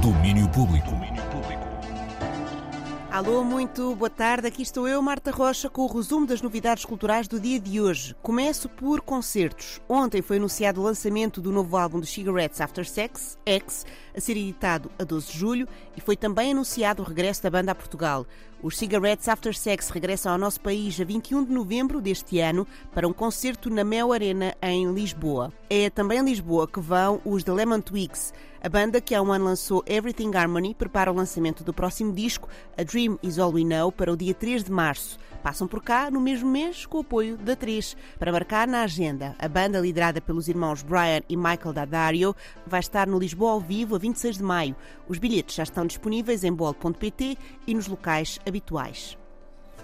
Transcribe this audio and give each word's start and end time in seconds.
Domínio 0.00 0.48
público. 0.50 0.90
Alô, 3.10 3.42
muito 3.42 3.96
boa 3.96 4.08
tarde. 4.08 4.46
Aqui 4.46 4.62
estou 4.62 4.86
eu, 4.86 5.02
Marta 5.02 5.32
Rocha, 5.32 5.68
com 5.68 5.82
o 5.82 5.92
resumo 5.92 6.28
das 6.28 6.40
novidades 6.40 6.84
culturais 6.84 7.26
do 7.26 7.40
dia 7.40 7.58
de 7.58 7.80
hoje. 7.80 8.14
Começo 8.22 8.68
por 8.68 9.00
concertos. 9.00 9.80
Ontem 9.88 10.22
foi 10.22 10.36
anunciado 10.36 10.80
o 10.80 10.84
lançamento 10.84 11.40
do 11.40 11.50
novo 11.50 11.76
álbum 11.76 11.98
de 11.98 12.06
Cigarettes 12.06 12.60
After 12.60 12.88
Sex, 12.88 13.36
X, 13.44 13.84
a 14.16 14.20
ser 14.20 14.36
editado 14.36 14.92
a 14.96 15.02
12 15.02 15.32
de 15.32 15.38
julho, 15.38 15.68
e 15.96 16.00
foi 16.00 16.16
também 16.16 16.52
anunciado 16.52 17.02
o 17.02 17.04
regresso 17.04 17.42
da 17.42 17.50
banda 17.50 17.72
a 17.72 17.74
Portugal. 17.74 18.24
Os 18.62 18.76
Cigarettes 18.76 19.26
After 19.26 19.56
Sex 19.56 19.88
regressam 19.88 20.32
ao 20.32 20.38
nosso 20.38 20.60
país 20.60 21.00
a 21.00 21.04
21 21.04 21.44
de 21.44 21.50
novembro 21.50 21.98
deste 21.98 22.40
ano 22.40 22.66
para 22.92 23.08
um 23.08 23.12
concerto 23.12 23.70
na 23.70 23.82
Mel 23.82 24.12
Arena 24.12 24.54
em 24.60 24.92
Lisboa. 24.92 25.50
É 25.70 25.88
também 25.88 26.18
em 26.18 26.24
Lisboa 26.24 26.68
que 26.68 26.78
vão 26.78 27.22
os 27.24 27.42
The 27.42 27.52
Lemon 27.52 27.80
Twigs. 27.80 28.34
A 28.62 28.68
banda, 28.68 29.00
que 29.00 29.14
há 29.14 29.22
um 29.22 29.32
ano 29.32 29.46
lançou 29.46 29.82
Everything 29.86 30.36
Harmony, 30.36 30.74
prepara 30.74 31.10
o 31.10 31.14
lançamento 31.14 31.64
do 31.64 31.72
próximo 31.72 32.12
disco, 32.12 32.46
A 32.76 32.82
Dream 32.82 33.18
Is 33.22 33.38
All 33.38 33.54
We 33.54 33.64
Know, 33.64 33.90
para 33.90 34.12
o 34.12 34.16
dia 34.16 34.34
3 34.34 34.64
de 34.64 34.70
março. 34.70 35.18
Passam 35.42 35.66
por 35.66 35.82
cá 35.82 36.10
no 36.10 36.20
mesmo 36.20 36.50
mês 36.50 36.84
com 36.84 36.98
o 36.98 37.00
apoio 37.00 37.38
da 37.38 37.56
3. 37.56 37.96
Para 38.18 38.30
marcar 38.30 38.68
na 38.68 38.82
agenda, 38.82 39.34
a 39.38 39.48
banda, 39.48 39.80
liderada 39.80 40.20
pelos 40.20 40.46
irmãos 40.48 40.82
Brian 40.82 41.22
e 41.26 41.36
Michael 41.38 41.72
Daddario, 41.72 42.36
vai 42.66 42.80
estar 42.80 43.06
no 43.06 43.18
Lisboa 43.18 43.52
ao 43.52 43.60
vivo 43.60 43.96
a 43.96 43.98
26 43.98 44.36
de 44.36 44.42
maio. 44.42 44.76
Os 45.08 45.16
bilhetes 45.16 45.56
já 45.56 45.62
estão 45.62 45.86
disponíveis 45.86 46.44
em 46.44 46.52
bol.pt 46.52 47.38
e 47.66 47.74
nos 47.74 47.86
locais 47.86 48.38
habituais. 48.50 49.16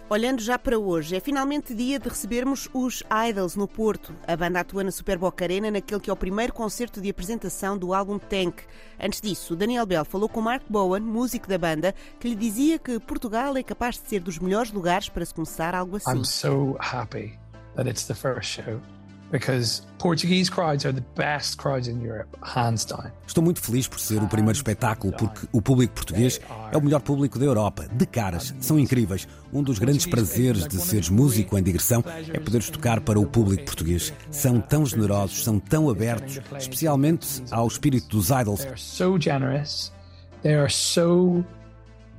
Olhando 0.09 0.41
já 0.41 0.57
para 0.57 0.79
hoje, 0.79 1.17
é 1.17 1.21
finalmente 1.21 1.75
dia 1.75 1.99
de 1.99 2.09
recebermos 2.09 2.69
os 2.73 3.03
Idols 3.29 3.57
no 3.57 3.67
Porto. 3.67 4.15
A 4.25 4.37
banda 4.37 4.61
atua 4.61 4.85
na 4.85 4.93
Super 4.93 5.19
Boca 5.19 5.45
Arena 5.45 5.69
naquele 5.69 6.01
que 6.01 6.09
é 6.09 6.13
o 6.13 6.17
primeiro 6.17 6.53
concerto 6.53 7.01
de 7.01 7.11
apresentação 7.11 7.77
do 7.77 7.93
álbum 7.93 8.17
Tank. 8.17 8.63
Antes 9.01 9.21
disso, 9.21 9.57
Daniel 9.57 9.85
Bell 9.85 10.05
falou 10.05 10.29
com 10.29 10.41
Mark 10.41 10.63
Bowen, 10.69 11.03
músico 11.03 11.49
da 11.49 11.59
banda, 11.59 11.93
que 12.21 12.29
lhe 12.29 12.37
dizia 12.37 12.79
que 12.79 13.01
Portugal 13.01 13.57
é 13.57 13.65
capaz 13.65 13.99
de 13.99 14.09
ser 14.09 14.21
dos 14.21 14.39
melhores 14.39 14.71
lugares 14.71 15.09
para 15.09 15.25
se 15.25 15.35
começar 15.35 15.75
algo 15.75 15.97
assim. 15.97 16.09
I'm 16.09 16.25
so 16.25 16.77
happy 16.79 17.37
that 17.75 17.89
it's 17.91 18.07
the 18.07 18.15
first 18.15 18.49
show 18.49 18.81
because 19.31 19.83
Portuguese 19.99 20.51
crowds 20.51 20.85
are 20.85 20.93
the 20.93 21.05
best 21.15 21.59
crowds 21.59 21.89
in 21.89 22.01
Europe, 22.01 22.29
hands 22.43 22.85
down. 22.85 23.11
Estou 23.27 23.43
muito 23.43 23.61
feliz 23.61 23.89
por 23.89 23.99
ser 23.99 24.23
o 24.23 24.29
primeiro 24.29 24.57
espetáculo, 24.57 25.13
porque 25.17 25.47
o 25.53 25.61
público 25.61 25.95
português 25.95 26.41
é 26.73 26.77
o 26.77 26.83
melhor 26.83 27.01
público 27.01 27.39
da 27.39 27.45
Europa, 27.45 27.87
de 27.91 28.07
caras. 28.07 28.55
São 28.61 28.79
incríveis. 28.79 29.27
Um 29.53 29.63
dos 29.63 29.79
grandes 29.79 30.07
prazeres 30.07 30.67
de 30.67 30.81
seres 30.81 31.09
músico 31.09 31.59
em 31.59 31.63
digressão 31.63 32.05
é 32.33 32.39
poderes 32.39 32.71
tocar 32.71 33.01
para 33.01 33.19
o 33.19 33.27
público 33.27 33.65
português. 33.65 34.13
São 34.31 34.61
tão 34.61 34.85
generosos, 34.85 35.43
são 35.45 35.59
tão 35.59 35.89
abertos, 35.91 36.41
especialmente 36.59 37.43
ao 37.51 37.67
espírito 37.67 38.09
dos 38.09 38.31
idols. 38.31 38.67
They 40.43 40.55
are 40.55 40.71
so 40.71 41.45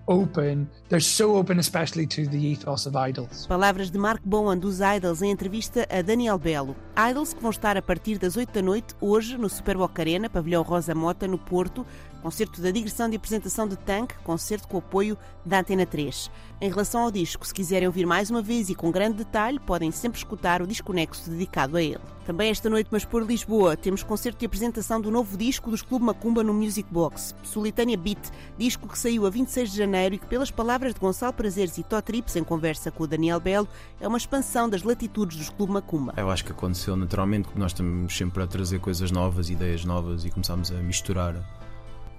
open. 0.08 0.68
They're 0.90 1.00
so 1.00 1.38
open, 1.38 1.60
especially 1.60 2.08
to 2.08 2.28
the 2.28 2.38
ethos 2.38 2.88
of 2.88 2.96
idols. 2.98 3.46
Palavras 3.46 3.92
de 3.92 3.98
Mark 3.98 4.22
Bowen 4.26 4.58
dos 4.58 4.80
Idols 4.80 5.22
em 5.22 5.32
entrevista 5.32 5.88
a 5.90 6.02
Daniel 6.02 6.40
Belo. 6.40 6.76
Idols 6.98 7.34
que 7.34 7.42
vão 7.42 7.52
estar 7.52 7.78
a 7.78 7.82
partir 7.82 8.18
das 8.18 8.36
8 8.36 8.54
da 8.54 8.62
noite, 8.62 8.96
hoje, 9.00 9.38
no 9.38 9.50
Super 9.50 9.78
Boca 9.78 10.02
Arena, 10.02 10.30
pavilhão 10.30 10.64
Rosa 10.64 10.96
Mota, 10.96 11.28
no 11.28 11.38
Porto, 11.38 11.86
concerto 12.22 12.62
da 12.62 12.72
digressão 12.72 13.10
de 13.10 13.18
apresentação 13.18 13.68
de 13.68 13.78
Tank, 13.78 14.14
concerto 14.24 14.68
com 14.68 14.78
apoio 14.78 15.18
da 15.46 15.60
Antena 15.60 15.86
3. 15.86 16.32
Em 16.60 16.70
relação 16.70 17.02
ao 17.02 17.12
disco, 17.12 17.46
se 17.46 17.54
quiserem 17.54 17.88
ouvir 17.88 18.06
mais 18.06 18.32
uma 18.32 18.42
vez 18.42 18.70
e 18.70 18.76
com 18.76 18.92
grande 18.92 19.18
detalhe, 19.18 19.60
podem 19.60 19.92
sempre 19.92 20.18
escutar 20.18 20.62
o 20.62 20.68
Desconexo 20.68 21.30
dedicado 21.30 21.78
a 21.78 21.82
ele. 21.82 22.17
Também 22.28 22.50
esta 22.50 22.70
noite, 22.70 22.90
mas 22.92 23.06
por 23.06 23.24
Lisboa, 23.24 23.78
temos 23.78 24.04
concerto 24.04 24.40
de 24.40 24.46
apresentação 24.46 25.00
do 25.00 25.10
novo 25.10 25.38
disco 25.38 25.72
dos 25.72 25.82
Clube 25.82 26.04
Macumba 26.04 26.44
no 26.44 26.54
Music 26.54 26.86
Box, 26.92 27.34
Solitânia 27.42 27.96
Beat, 27.98 28.20
disco 28.58 28.86
que 28.86 29.00
saiu 29.00 29.26
a 29.26 29.30
26 29.30 29.72
de 29.72 29.78
janeiro 29.78 30.16
e 30.16 30.18
que, 30.18 30.26
pelas 30.26 30.52
palavras 30.52 30.94
de 30.94 31.00
Gonçalo 31.00 31.32
Prazeres 31.32 31.78
e 31.78 31.84
Tó 31.84 32.02
Trips 32.02 32.36
em 32.36 32.44
conversa 32.44 32.92
com 32.92 33.06
o 33.06 33.08
Daniel 33.08 33.40
Belo, 33.40 33.66
é 34.02 34.06
uma 34.06 34.18
expansão 34.18 34.68
das 34.70 34.84
latitudes 34.84 35.38
dos 35.38 35.50
Clube 35.50 35.72
Macumba. 35.72 36.14
Eu 36.18 36.30
acho 36.30 36.44
que 36.44 36.52
aconteceu 36.52 36.98
naturalmente, 36.98 37.46
porque 37.46 37.60
nós 37.60 37.72
estamos 37.72 38.16
sempre 38.18 38.44
a 38.44 38.48
trazer 38.48 38.80
coisas 38.80 39.10
novas, 39.10 39.50
ideias 39.50 39.86
novas 39.86 40.26
e 40.26 40.30
começamos 40.30 40.70
a 40.70 40.76
misturar 40.76 41.34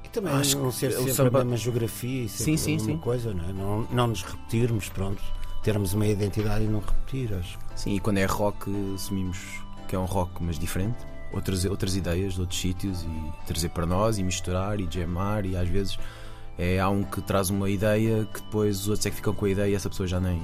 E 0.05 0.09
também 0.09 0.33
Acho 0.33 0.57
não 0.59 0.71
que 0.71 0.77
ser 0.77 0.93
sempre 0.93 1.13
samba- 1.13 1.43
a 1.43 1.45
mesma 1.45 1.59
geografia 1.59 2.23
e 2.25 2.29
sempre 2.31 2.57
Sim, 2.57 2.57
sim, 2.57 2.71
a 2.73 2.77
mesma 2.79 2.93
sim. 2.95 2.99
coisa, 2.99 3.35
não, 3.35 3.45
é? 3.45 3.53
não, 3.53 3.87
não 3.93 4.07
nos 4.07 4.23
repetirmos, 4.23 4.89
pronto. 4.89 5.23
Termos 5.63 5.93
uma 5.93 6.07
identidade 6.07 6.65
e 6.65 6.67
não 6.67 6.81
repetir, 6.81 7.35
acho. 7.35 7.59
Sim, 7.77 7.95
e 7.97 8.01
quando 8.01 8.17
é 8.17 8.25
rock, 8.25 8.71
assumimos 8.95 9.37
que 9.89 9.97
é 9.97 9.99
um 9.99 10.05
rock, 10.05 10.43
mas 10.43 10.59
diferente. 10.59 10.99
Outras, 11.33 11.65
outras 11.65 11.97
ideias 11.97 12.35
de 12.35 12.41
outros 12.41 12.61
sítios 12.61 13.03
e 13.03 13.47
trazer 13.47 13.71
para 13.71 13.85
nós 13.85 14.19
e 14.19 14.23
misturar 14.23 14.79
e 14.81 14.89
jamar. 14.91 15.45
E 15.45 15.57
às 15.57 15.69
vezes 15.69 15.99
é, 16.57 16.79
há 16.79 16.89
um 16.89 17.03
que 17.03 17.21
traz 17.23 17.51
uma 17.51 17.69
ideia 17.69 18.25
que 18.33 18.41
depois 18.43 18.81
os 18.81 18.89
outros 18.89 19.07
é 19.07 19.11
que 19.11 19.17
ficam 19.17 19.35
com 19.35 19.47
a 19.47 19.51
ideia 19.51 19.71
e 19.71 19.75
essa 19.75 19.89
pessoa 19.89 20.07
já 20.07 20.21
nem. 20.21 20.41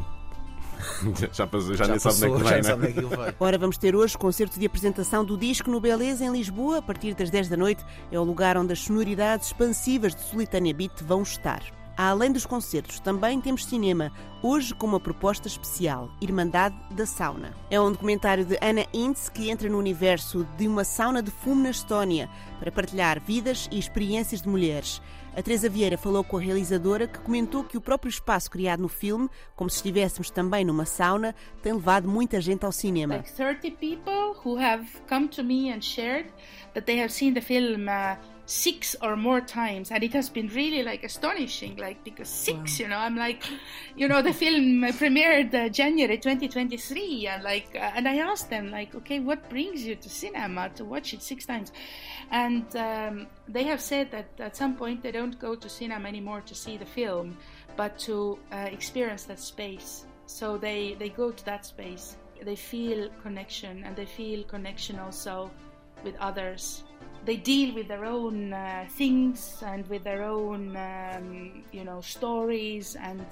já 1.33 1.47
passou, 1.47 1.75
já, 1.75 1.87
nem 1.87 1.99
sabe 1.99 2.17
onde 2.17 2.25
é 2.25 2.31
que 2.31 2.39
já 2.39 2.45
vai, 2.45 2.53
nem 2.53 2.63
né? 2.63 2.69
sabe 2.69 2.87
onde 2.87 2.99
é 2.99 3.03
que 3.03 3.17
vai. 3.17 3.35
Ora, 3.39 3.59
vamos 3.59 3.79
ter 3.79 3.95
hoje 3.95 4.19
concerto 4.19 4.59
de 4.59 4.67
apresentação 4.67 5.25
do 5.25 5.39
disco 5.39 5.71
no 5.71 5.81
Beleza, 5.81 6.25
em 6.25 6.33
Lisboa, 6.33 6.79
a 6.79 6.83
partir 6.83 7.15
das 7.15 7.31
10 7.31 7.49
da 7.49 7.57
noite. 7.57 7.85
É 8.11 8.19
o 8.19 8.25
lugar 8.25 8.57
onde 8.57 8.73
as 8.73 8.81
sonoridades 8.81 9.49
expansivas 9.49 10.15
de 10.15 10.23
Solitânia 10.23 10.75
Beat 10.75 11.03
vão 11.03 11.23
estar. 11.23 11.63
Além 11.97 12.33
dos 12.33 12.45
concertos, 12.45 12.99
também 12.99 13.41
temos 13.41 13.67
cinema, 13.67 14.11
hoje 14.43 14.75
com 14.75 14.85
uma 14.85 14.99
proposta 14.99 15.47
especial, 15.47 16.11
Irmandade 16.21 16.75
da 16.91 17.07
Sauna. 17.07 17.55
É 17.71 17.81
um 17.81 17.93
documentário 17.93 18.45
de 18.45 18.59
Anna 18.61 18.85
Intz 18.93 19.29
que 19.29 19.49
entra 19.49 19.69
no 19.69 19.79
universo 19.79 20.45
de 20.57 20.67
uma 20.67 20.83
sauna 20.83 21.23
de 21.23 21.31
fumo 21.31 21.63
na 21.63 21.71
Estónia 21.71 22.29
para 22.59 22.73
partilhar 22.73 23.21
vidas 23.21 23.69
e 23.71 23.79
experiências 23.79 24.43
de 24.43 24.49
mulheres. 24.49 25.01
A 25.37 25.43
Teresa 25.43 25.69
Vieira 25.69 25.97
falou 25.97 26.25
com 26.25 26.37
a 26.37 26.41
realizadora 26.41 27.07
que 27.07 27.19
comentou 27.21 27.63
que 27.63 27.77
o 27.77 27.81
próprio 27.81 28.09
espaço 28.09 28.51
criado 28.51 28.81
no 28.81 28.89
filme, 28.89 29.29
como 29.55 29.71
se 29.71 29.77
estivéssemos 29.77 30.31
também 30.31 30.65
numa 30.65 30.85
sauna, 30.85 31.35
tem 31.63 31.73
levado 31.73 32.09
muita 32.09 32.41
gente 32.41 32.65
ao 32.65 32.73
cinema. 32.73 33.17
like 33.17 33.33
30 33.33 33.71
people 33.79 34.35
who 34.45 34.59
have 34.59 34.85
come 35.09 35.29
to 35.29 35.43
me 35.45 35.73
and 35.73 35.81
shared 35.81 36.27
that 36.73 36.87
they 36.87 37.01
have 37.01 37.13
seen 37.13 37.35
the 37.35 37.41
film 37.41 37.89
uh, 37.89 38.17
six 38.47 38.95
or 39.01 39.17
more 39.17 39.41
times 39.41 39.91
and 39.91 40.05
it 40.05 40.13
has 40.13 40.29
been 40.29 40.49
really 40.49 40.83
like 40.83 41.03
astonishing 41.03 41.77
like 41.77 42.03
because 42.05 42.29
six 42.29 42.79
you 42.79 42.87
know 42.87 42.99
i'm 42.99 43.17
like 43.17 43.43
you 43.97 44.07
know 44.07 44.21
the 44.21 44.33
film 44.33 44.83
premiered 44.93 45.55
uh, 45.55 45.69
january 45.71 46.19
2023 46.19 47.27
and 47.27 47.43
like 47.43 47.69
uh, 47.75 47.91
and 47.95 48.07
i 48.07 48.17
asked 48.19 48.51
them 48.51 48.71
like 48.71 48.95
okay 48.95 49.19
what 49.19 49.49
brings 49.49 49.85
you 49.85 49.95
to 49.97 50.11
cinema 50.11 50.69
to 50.71 50.85
watch 50.85 51.15
it 51.15 51.23
six 51.23 51.47
times? 51.47 51.73
And 52.31 52.65
um, 52.77 53.27
they 53.49 53.65
have 53.65 53.81
said 53.81 54.11
that 54.11 54.29
at 54.39 54.57
some 54.57 54.77
point 54.77 55.03
they 55.03 55.13
don't 55.13 55.39
go 55.39 55.55
to 55.55 55.69
cinema 55.69 56.09
anymore 56.09 56.43
to 56.43 56.55
see 56.55 56.77
the 56.77 56.87
film 56.87 57.37
but 57.77 57.99
to 58.01 58.39
uh, 58.53 58.69
experience 58.71 59.25
that 59.25 59.41
space. 59.41 60.07
So 60.27 60.57
they 60.57 60.97
they 60.99 61.09
go 61.09 61.31
to 61.31 61.45
that 61.45 61.67
space. 61.67 62.17
They 62.43 62.57
feel 62.57 63.09
connection 63.23 63.85
and 63.85 63.97
they 63.97 64.07
feel 64.07 64.45
connection 64.45 64.99
also 64.99 65.51
with 66.05 66.17
others 66.19 66.85
they 67.25 67.37
deal 67.37 67.75
with 67.75 67.89
their 67.89 68.05
own 68.05 68.53
uh, 68.53 68.87
things 68.91 69.63
and 69.65 69.87
with 69.89 70.05
their 70.05 70.23
own 70.23 70.77
um, 70.77 71.65
you 71.73 71.85
know 71.85 72.01
stories. 72.01 72.97
And 72.97 73.25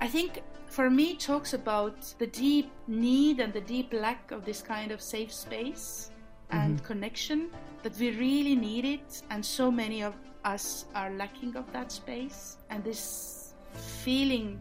i 0.00 0.08
think 0.08 0.42
for 0.66 0.88
me 0.88 1.12
it 1.12 1.20
talks 1.20 1.52
about 1.52 2.14
the 2.18 2.26
deep 2.26 2.70
need 2.86 3.40
and 3.40 3.52
the 3.52 3.60
deep 3.60 3.92
lack 3.92 4.30
of 4.30 4.44
this 4.44 4.62
kind 4.62 4.92
of 4.92 5.00
safe 5.00 5.32
space 5.32 6.10
and 6.52 6.82
connection 6.84 7.50
that 7.82 7.96
we 7.98 8.10
really 8.16 8.56
need 8.56 8.84
it. 8.84 9.22
And 9.30 9.44
so 9.44 9.70
many 9.70 10.02
of 10.02 10.14
us 10.44 10.86
are 10.94 11.10
lacking 11.10 11.56
of 11.56 11.70
that 11.72 11.92
space. 11.92 12.56
And 12.70 12.82
this 12.84 13.54
feeling 13.72 14.60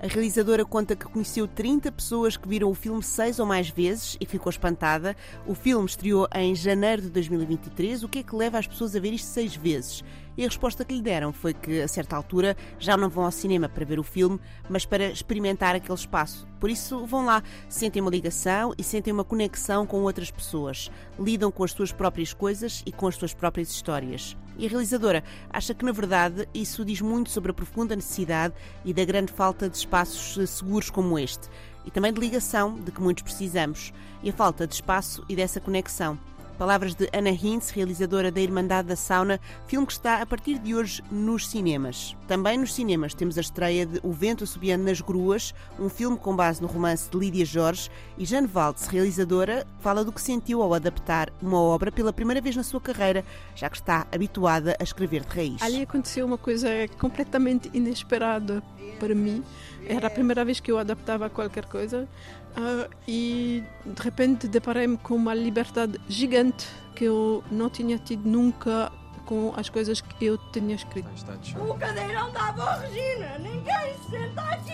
A 0.00 0.06
realizadora 0.06 0.64
conta 0.64 0.96
que 0.96 1.04
conheceu 1.04 1.46
30 1.46 1.92
pessoas 1.92 2.36
que 2.36 2.48
viram 2.48 2.70
o 2.70 2.74
filme 2.74 3.02
seis 3.02 3.38
ou 3.38 3.46
mais 3.46 3.68
vezes 3.68 4.16
e 4.20 4.24
ficou 4.24 4.48
espantada. 4.48 5.14
O 5.46 5.54
filme 5.54 5.86
estreou 5.86 6.26
em 6.34 6.54
janeiro 6.54 7.02
de 7.02 7.10
2023. 7.10 8.02
O 8.02 8.08
que 8.08 8.20
é 8.20 8.22
que 8.22 8.34
leva 8.34 8.58
as 8.58 8.66
pessoas 8.66 8.96
a 8.96 9.00
ver 9.00 9.12
isto 9.12 9.26
seis 9.26 9.54
vezes? 9.54 10.02
E 10.36 10.44
a 10.44 10.46
resposta 10.46 10.86
que 10.86 10.94
lhe 10.94 11.02
deram 11.02 11.34
foi 11.34 11.52
que, 11.52 11.82
a 11.82 11.88
certa 11.88 12.16
altura, 12.16 12.56
já 12.78 12.96
não 12.96 13.10
vão 13.10 13.24
ao 13.24 13.30
cinema 13.30 13.68
para 13.68 13.84
ver 13.84 13.98
o 13.98 14.02
filme, 14.02 14.40
mas 14.70 14.86
para 14.86 15.10
experimentar 15.10 15.74
aquele 15.74 15.98
espaço. 15.98 16.48
Por 16.58 16.70
isso, 16.70 17.04
vão 17.04 17.26
lá, 17.26 17.42
sentem 17.68 18.00
uma 18.00 18.10
ligação 18.10 18.72
e 18.78 18.82
sentem 18.82 19.12
uma 19.12 19.24
conexão 19.24 19.86
com 19.86 20.00
outras 20.00 20.30
pessoas. 20.30 20.90
Lidam 21.18 21.50
com 21.50 21.62
as 21.62 21.72
suas 21.72 21.92
próprias 21.92 22.32
coisas 22.32 22.82
e 22.86 22.92
com 22.92 23.06
as 23.06 23.16
suas 23.16 23.34
próprias 23.34 23.70
histórias. 23.70 24.34
E 24.56 24.66
a 24.66 24.68
realizadora 24.68 25.24
acha 25.50 25.74
que, 25.74 25.84
na 25.84 25.92
verdade, 25.92 26.48
isso 26.52 26.84
diz 26.84 27.00
muito 27.00 27.30
sobre 27.30 27.50
a 27.50 27.54
profunda 27.54 27.96
necessidade 27.96 28.54
e 28.84 28.92
da 28.92 29.04
grande 29.04 29.32
falta 29.32 29.68
de 29.68 29.76
espaços 29.76 30.38
eh, 30.38 30.46
seguros 30.46 30.90
como 30.90 31.18
este. 31.18 31.48
E 31.84 31.90
também 31.90 32.12
de 32.12 32.20
ligação, 32.20 32.74
de 32.74 32.90
que 32.90 33.00
muitos 33.00 33.22
precisamos. 33.22 33.92
E 34.22 34.30
a 34.30 34.32
falta 34.32 34.66
de 34.66 34.74
espaço 34.74 35.24
e 35.28 35.36
dessa 35.36 35.60
conexão. 35.60 36.18
Palavras 36.60 36.94
de 36.94 37.08
Ana 37.10 37.30
Hintz, 37.30 37.70
realizadora 37.70 38.30
da 38.30 38.38
Irmandade 38.38 38.88
da 38.88 38.94
Sauna, 38.94 39.40
filme 39.66 39.86
que 39.86 39.94
está 39.94 40.20
a 40.20 40.26
partir 40.26 40.58
de 40.58 40.74
hoje 40.74 41.02
nos 41.10 41.48
cinemas. 41.48 42.14
Também 42.28 42.58
nos 42.58 42.74
cinemas 42.74 43.14
temos 43.14 43.38
a 43.38 43.40
estreia 43.40 43.86
de 43.86 43.98
O 44.02 44.12
Vento 44.12 44.44
Assobiando 44.44 44.84
nas 44.84 45.00
Gruas, 45.00 45.54
um 45.78 45.88
filme 45.88 46.18
com 46.18 46.36
base 46.36 46.60
no 46.60 46.68
romance 46.68 47.10
de 47.10 47.16
Lídia 47.16 47.46
Jorge, 47.46 47.90
e 48.18 48.26
Jane 48.26 48.46
Valdes, 48.46 48.88
realizadora, 48.88 49.66
fala 49.80 50.04
do 50.04 50.12
que 50.12 50.20
sentiu 50.20 50.60
ao 50.60 50.74
adaptar 50.74 51.32
uma 51.40 51.58
obra 51.58 51.90
pela 51.90 52.12
primeira 52.12 52.42
vez 52.42 52.54
na 52.54 52.62
sua 52.62 52.78
carreira, 52.78 53.24
já 53.56 53.70
que 53.70 53.76
está 53.76 54.06
habituada 54.12 54.76
a 54.78 54.82
escrever 54.82 55.24
de 55.24 55.34
raiz. 55.34 55.62
Ali 55.62 55.80
aconteceu 55.80 56.26
uma 56.26 56.36
coisa 56.36 56.68
completamente 56.98 57.70
inesperada 57.72 58.62
para 58.98 59.14
mim. 59.14 59.42
Era 59.86 60.06
a 60.06 60.10
primeira 60.10 60.44
vez 60.44 60.60
que 60.60 60.70
eu 60.70 60.78
adaptava 60.78 61.28
qualquer 61.30 61.64
coisa 61.66 62.08
uh, 62.56 62.90
e 63.06 63.62
de 63.84 64.02
repente 64.02 64.48
deparei-me 64.48 64.96
com 64.98 65.14
uma 65.14 65.34
liberdade 65.34 66.00
gigante 66.08 66.66
que 66.94 67.04
eu 67.04 67.42
não 67.50 67.68
tinha 67.70 67.98
tido 67.98 68.28
nunca 68.28 68.92
com 69.24 69.52
as 69.56 69.68
coisas 69.68 70.00
que 70.00 70.24
eu 70.26 70.36
tinha 70.52 70.74
escrito. 70.74 71.08
O 71.56 71.74
cadeirão 71.74 72.32
da 72.32 72.48
avó 72.48 72.80
Regina, 72.80 73.38
ninguém 73.38 73.94
se 74.04 74.10
senta 74.10 74.40
aqui! 74.42 74.70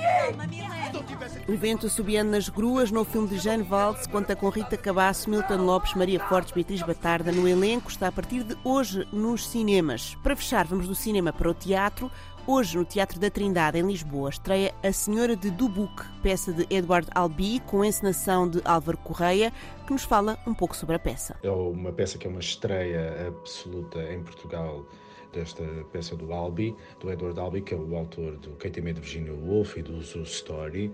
O 1.47 1.57
vento 1.57 1.89
subiando 1.89 2.31
nas 2.31 2.49
gruas, 2.49 2.91
no 2.91 3.05
filme 3.05 3.29
de 3.29 3.39
Jane 3.39 3.63
Valdes, 3.63 4.07
conta 4.07 4.35
com 4.35 4.49
Rita 4.49 4.77
Cabasso, 4.77 5.29
Milton 5.29 5.59
Lopes, 5.59 5.95
Maria 5.95 6.19
Fortes, 6.21 6.53
Beatriz 6.53 6.83
Batarda 6.83 7.31
no 7.31 7.47
elenco, 7.47 7.91
está 7.91 8.09
a 8.09 8.13
partir 8.13 8.43
de 8.43 8.57
hoje 8.65 9.07
nos 9.13 9.47
cinemas. 9.47 10.17
Para 10.23 10.35
fechar, 10.35 10.67
vamos 10.67 10.89
do 10.89 10.95
cinema 10.95 11.33
para 11.33 11.51
o 11.51 11.55
teatro. 11.55 12.11
Hoje, 12.49 12.79
no 12.79 12.85
Teatro 12.85 13.19
da 13.19 13.29
Trindade, 13.29 13.77
em 13.77 13.83
Lisboa, 13.83 14.31
estreia 14.31 14.73
A 14.81 14.93
Senhora 14.93 15.35
de 15.35 15.51
Dubuque, 15.51 16.05
peça 16.23 16.53
de 16.53 16.65
Edward 16.71 17.09
Albee, 17.13 17.59
com 17.59 17.85
encenação 17.85 18.49
de 18.49 18.63
Álvaro 18.65 18.97
Correia, 18.99 19.53
que 19.85 19.93
nos 19.93 20.05
fala 20.05 20.39
um 20.47 20.55
pouco 20.55 20.77
sobre 20.77 20.95
a 20.95 20.99
peça. 21.01 21.37
É 21.43 21.51
uma 21.51 21.91
peça 21.91 22.17
que 22.17 22.25
é 22.25 22.31
uma 22.31 22.39
estreia 22.39 23.27
absoluta 23.27 24.01
em 24.13 24.23
Portugal 24.23 24.87
desta 25.33 25.63
peça 25.93 26.17
do 26.17 26.33
Albee, 26.33 26.75
do 27.01 27.11
Edward 27.11 27.39
Albee, 27.39 27.63
que 27.63 27.75
é 27.75 27.77
o 27.77 27.97
autor 27.97 28.37
do 28.37 28.51
Medo 28.83 28.95
de 28.95 29.01
Virginia 29.01 29.33
Woolf 29.33 29.77
e 29.77 29.83
do 29.83 30.01
Zoo 30.03 30.23
Story. 30.23 30.93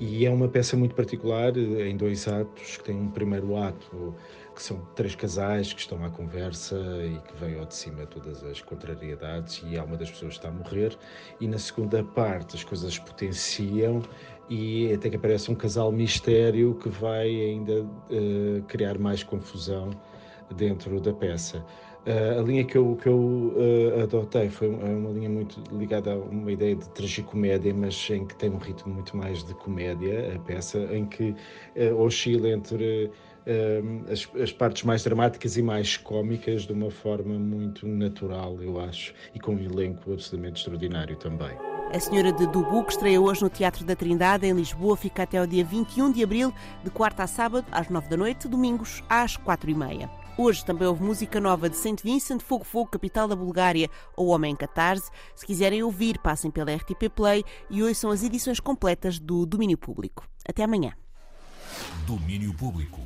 E 0.00 0.26
é 0.26 0.30
uma 0.30 0.48
peça 0.48 0.76
muito 0.76 0.94
particular, 0.94 1.56
em 1.56 1.96
dois 1.96 2.26
atos, 2.28 2.76
que 2.76 2.84
tem 2.84 2.96
um 2.96 3.10
primeiro 3.10 3.56
ato 3.56 4.14
que 4.54 4.62
são 4.62 4.78
três 4.94 5.14
casais 5.14 5.72
que 5.72 5.80
estão 5.80 6.04
à 6.04 6.10
conversa 6.10 6.76
e 6.76 7.18
que 7.26 7.34
vêm 7.36 7.58
ao 7.58 7.64
de 7.64 7.74
cima 7.74 8.06
todas 8.06 8.44
as 8.44 8.60
contrariedades 8.60 9.62
e 9.66 9.78
há 9.78 9.84
uma 9.84 9.96
das 9.96 10.10
pessoas 10.10 10.34
que 10.34 10.38
está 10.38 10.48
a 10.48 10.52
morrer 10.52 10.96
e 11.40 11.48
na 11.48 11.58
segunda 11.58 12.04
parte 12.04 12.56
as 12.56 12.62
coisas 12.62 12.98
potenciam 12.98 14.02
e 14.50 14.92
até 14.92 15.08
que 15.08 15.16
aparece 15.16 15.50
um 15.50 15.54
casal 15.54 15.90
mistério 15.90 16.74
que 16.74 16.88
vai 16.88 17.28
ainda 17.28 17.82
uh, 17.82 18.62
criar 18.68 18.98
mais 18.98 19.22
confusão 19.22 19.90
dentro 20.54 21.00
da 21.00 21.12
peça. 21.12 21.64
Uh, 22.04 22.40
a 22.40 22.42
linha 22.42 22.64
que 22.64 22.76
eu, 22.76 22.96
que 23.00 23.08
eu 23.08 23.16
uh, 23.16 24.02
adotei 24.02 24.48
foi 24.48 24.68
uma 24.68 25.10
linha 25.10 25.30
muito 25.30 25.62
ligada 25.70 26.12
a 26.12 26.16
uma 26.16 26.50
ideia 26.50 26.74
de 26.74 26.88
tragicomédia, 26.90 27.72
mas 27.72 28.10
em 28.10 28.26
que 28.26 28.34
tem 28.34 28.50
um 28.50 28.58
ritmo 28.58 28.92
muito 28.92 29.16
mais 29.16 29.44
de 29.44 29.54
comédia, 29.54 30.34
a 30.34 30.38
peça, 30.40 30.78
em 30.92 31.06
que 31.06 31.34
uh, 31.76 31.94
oscila 32.00 32.48
entre 32.48 33.10
as, 34.08 34.28
as, 34.40 34.52
partes 34.52 34.84
mais 34.84 35.02
dramáticas 35.02 35.56
e 35.56 35.62
mais 35.62 35.96
cómicas 35.96 36.62
de 36.62 36.72
uma 36.72 36.92
forma 36.92 37.36
muito 37.36 37.88
natural, 37.88 38.56
eu 38.62 38.78
acho, 38.78 39.12
e 39.34 39.40
com 39.40 39.54
um 39.54 39.58
elenco 39.58 40.12
absolutamente 40.12 40.60
extraordinário 40.60 41.16
também. 41.16 41.50
A 41.92 41.98
Senhora 41.98 42.32
de 42.32 42.46
Dubu, 42.46 42.84
que 42.84 42.92
estreia 42.92 43.20
hoje 43.20 43.42
no 43.42 43.50
Teatro 43.50 43.84
da 43.84 43.96
Trindade, 43.96 44.46
em 44.46 44.52
Lisboa, 44.52 44.96
fica 44.96 45.24
até 45.24 45.42
o 45.42 45.46
dia 45.46 45.64
21 45.64 46.12
de 46.12 46.22
abril, 46.22 46.54
de 46.84 46.90
quarta 46.90 47.24
a 47.24 47.26
sábado, 47.26 47.66
às 47.72 47.88
9 47.88 48.08
da 48.08 48.16
noite, 48.16 48.46
domingos, 48.46 49.02
às 49.08 49.36
4 49.36 49.70
e 49.70 49.74
meia. 49.74 50.21
Hoje 50.36 50.64
também 50.64 50.88
houve 50.88 51.02
música 51.02 51.38
nova 51.38 51.68
de 51.68 51.76
Saint 51.76 52.02
Vincent, 52.02 52.40
Fogo 52.40 52.64
Fogo, 52.64 52.90
capital 52.90 53.28
da 53.28 53.36
Bulgária, 53.36 53.90
ou 54.16 54.28
Homem 54.28 54.56
Catarse. 54.56 55.10
Se 55.36 55.44
quiserem 55.44 55.82
ouvir, 55.82 56.18
passem 56.18 56.50
pela 56.50 56.74
RTP 56.74 57.10
Play 57.14 57.44
e 57.68 57.82
hoje 57.82 57.96
são 57.96 58.10
as 58.10 58.22
edições 58.22 58.58
completas 58.58 59.18
do 59.18 59.44
Domínio 59.44 59.76
Público. 59.76 60.26
Até 60.48 60.64
amanhã. 60.64 60.94
Domínio 62.06 62.54
Público. 62.54 63.00